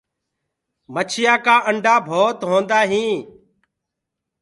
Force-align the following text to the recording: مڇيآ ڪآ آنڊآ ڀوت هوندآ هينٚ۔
مڇيآ 0.93 1.33
ڪآ 1.45 1.55
آنڊآ 1.69 1.95
ڀوت 2.07 2.37
هوندآ 2.49 2.79
هينٚ۔ 2.91 3.19